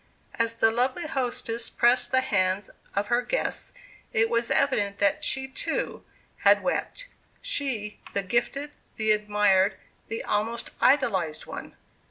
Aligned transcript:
As 0.33 0.55
the 0.55 0.71
lovely 0.71 1.05
hostess 1.05 1.69
pressed 1.69 2.09
the 2.11 2.21
hands 2.21 2.71
of 2.95 3.09
her 3.09 3.21
guests, 3.21 3.71
it 4.13 4.31
was 4.31 4.49
evident 4.49 4.97
that 4.97 5.23
she, 5.23 5.47
too, 5.47 6.03
had 6.37 6.63
wept, 6.63 7.05
she, 7.43 7.99
the 8.15 8.23
gifted, 8.23 8.71
the 8.97 9.11
admired, 9.11 9.77
the 10.07 10.23
almost 10.23 10.71
idolized 10.81 11.45
one. 11.45 11.75